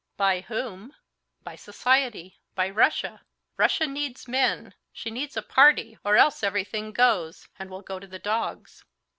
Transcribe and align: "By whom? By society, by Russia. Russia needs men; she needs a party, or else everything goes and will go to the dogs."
"By 0.17 0.39
whom? 0.41 0.95
By 1.43 1.55
society, 1.55 2.39
by 2.55 2.71
Russia. 2.71 3.21
Russia 3.55 3.85
needs 3.85 4.27
men; 4.27 4.73
she 4.91 5.11
needs 5.11 5.37
a 5.37 5.43
party, 5.43 5.95
or 6.03 6.17
else 6.17 6.41
everything 6.41 6.91
goes 6.91 7.47
and 7.59 7.69
will 7.69 7.83
go 7.83 7.99
to 7.99 8.07
the 8.07 8.17
dogs." 8.17 8.83